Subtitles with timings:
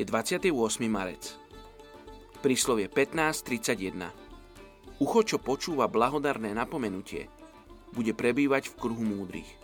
[0.00, 0.48] Je 28.
[0.88, 1.36] marec.
[2.40, 4.08] Príslovie 15.31.
[4.96, 7.28] Ucho, čo počúva blahodarné napomenutie,
[7.92, 9.60] bude prebývať v kruhu múdrych.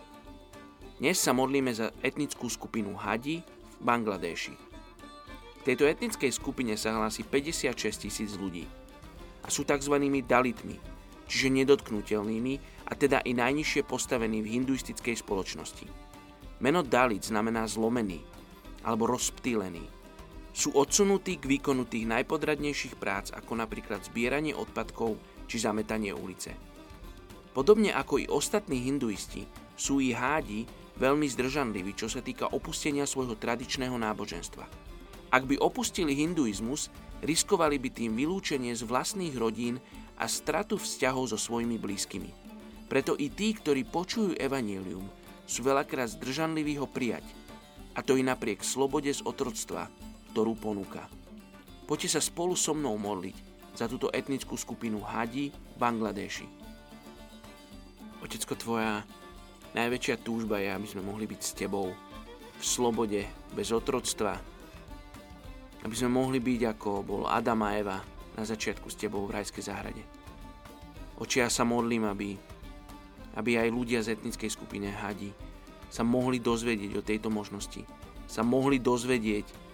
[1.01, 4.53] Dnes sa modlíme za etnickú skupinu Hadi v Bangladeši.
[5.57, 8.69] V tejto etnickej skupine sa hlási 56 tisíc ľudí
[9.41, 9.97] a sú tzv.
[10.21, 10.77] dalitmi,
[11.25, 15.89] čiže nedotknutelnými a teda i najnižšie postavení v hinduistickej spoločnosti.
[16.61, 18.21] Meno Dalit znamená zlomený
[18.85, 19.96] alebo rozptýlený
[20.57, 26.57] sú odsunutí k výkonu tých najpodradnejších prác, ako napríklad zbieranie odpadkov či zametanie ulice.
[27.53, 29.45] Podobne ako i ostatní hinduisti,
[29.77, 30.65] sú i hádi
[30.97, 34.65] veľmi zdržanliví, čo sa týka opustenia svojho tradičného náboženstva.
[35.29, 36.89] Ak by opustili hinduizmus,
[37.21, 39.77] riskovali by tým vylúčenie z vlastných rodín
[40.17, 42.33] a stratu vzťahov so svojimi blízkymi.
[42.89, 45.05] Preto i tí, ktorí počujú evanílium,
[45.45, 47.29] sú veľakrát zdržanliví ho prijať,
[47.93, 49.89] a to i napriek slobode z otroctva,
[50.31, 51.05] ktorú ponúka.
[51.87, 53.37] Poďte sa spolu so mnou modliť
[53.77, 56.47] za túto etnickú skupinu Hadi v Bangladeši.
[58.25, 59.05] Otecko, tvoja
[59.77, 61.93] najväčšia túžba je, aby sme mohli byť s tebou
[62.57, 63.21] v slobode,
[63.53, 64.33] bez otroctva,
[65.85, 67.97] aby sme mohli byť ako bol Adam a Eva
[68.33, 70.03] na začiatku s tebou v rajskej záhrade.
[71.21, 72.33] Oči ja sa modlím, aby,
[73.37, 75.29] aby aj ľudia z etnickej skupiny Hadi
[75.93, 77.85] sa mohli dozvedieť o tejto možnosti,
[78.25, 79.66] sa mohli dozvedieť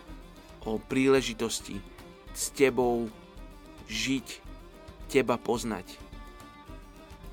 [0.63, 1.79] o príležitosti
[2.31, 3.07] s tebou
[3.91, 4.27] žiť,
[5.11, 5.99] teba poznať.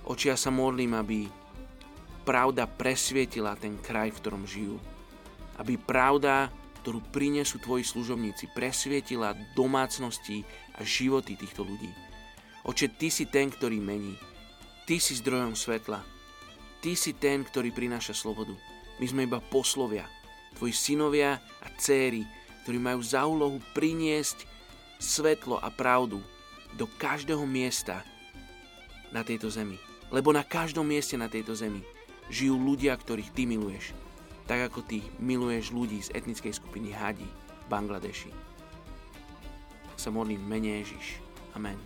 [0.04, 1.30] Oči ja sa modlím, aby
[2.26, 4.76] pravda presvietila ten kraj, v ktorom žijú.
[5.56, 6.50] Aby pravda,
[6.82, 10.42] ktorú prinesú tvoji služobníci, presvietila domácnosti
[10.76, 11.92] a životy týchto ľudí.
[12.66, 14.16] Oče, ty si ten, ktorý mení.
[14.84, 16.02] Ty si zdrojom svetla.
[16.80, 18.56] Ty si ten, ktorý prináša slobodu.
[19.00, 20.04] My sme iba poslovia,
[20.56, 22.24] tvoji synovia a céry,
[22.64, 24.44] ktorí majú za úlohu priniesť
[25.00, 26.20] svetlo a pravdu
[26.76, 28.04] do každého miesta
[29.10, 29.80] na tejto zemi.
[30.10, 31.82] Lebo na každom mieste na tejto zemi
[32.30, 33.94] žijú ľudia, ktorých ty miluješ.
[34.46, 38.30] Tak ako ty miluješ ľudí z etnickej skupiny Hadi v Bangladeši.
[39.94, 41.22] Sa modlím mene Ježiš.
[41.54, 41.78] Amen.